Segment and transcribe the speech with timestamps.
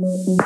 [0.00, 0.40] Thank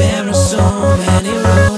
[0.00, 0.56] There are so
[0.96, 1.69] many roads.